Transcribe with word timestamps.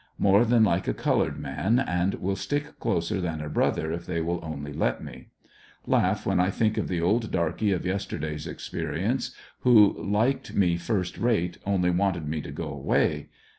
More 0.17 0.45
than 0.45 0.63
like 0.63 0.87
a 0.87 0.95
colored 0.95 1.37
man, 1.37 1.77
and 1.77 2.15
will 2.15 2.35
stick 2.35 2.79
closer 2.79 3.21
than 3.21 3.39
a 3.39 3.47
brother 3.49 3.91
if 3.93 4.07
they 4.07 4.19
will 4.19 4.39
only 4.41 4.73
let 4.73 5.03
me. 5.03 5.27
Laugh 5.85 6.25
when 6.25 6.39
1 6.39 6.49
think 6.53 6.75
of 6.79 6.87
the 6.87 6.99
old 6.99 7.29
darky 7.31 7.71
of 7.71 7.85
yesterday's 7.85 8.47
experience, 8.47 9.35
who 9.59 9.95
liked 10.03 10.55
me 10.55 10.75
first 10.75 11.19
rate 11.19 11.59
only 11.67 11.91
wanted 11.91 12.27
me 12.27 12.41
to 12.41 12.51
go 12.51 12.69
away. 12.69 13.29